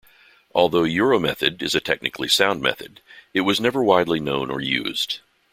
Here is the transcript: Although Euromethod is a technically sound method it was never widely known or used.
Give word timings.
Although 0.55 0.81
Euromethod 0.85 1.61
is 1.61 1.75
a 1.75 1.79
technically 1.79 2.27
sound 2.27 2.59
method 2.59 3.01
it 3.35 3.41
was 3.41 3.59
never 3.61 3.83
widely 3.83 4.19
known 4.19 4.49
or 4.49 4.59
used. 4.59 5.19